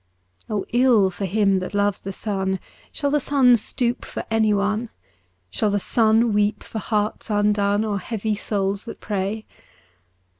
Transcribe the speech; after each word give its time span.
O 0.49 0.65
ill 0.69 1.11
for 1.11 1.25
him 1.25 1.59
that 1.59 1.75
loves 1.75 2.01
the 2.01 2.11
sun; 2.11 2.59
Shall 2.91 3.11
the 3.11 3.19
sun 3.19 3.55
stoop 3.55 4.03
for 4.03 4.23
anyone? 4.31 4.89
Shall 5.51 5.69
the 5.69 5.79
sun 5.79 6.33
weep 6.33 6.63
for 6.63 6.79
hearts 6.79 7.29
undone 7.29 7.85
Or 7.85 7.99
heavy 7.99 8.33
souls 8.33 8.85
that 8.85 8.99
pray 8.99 9.45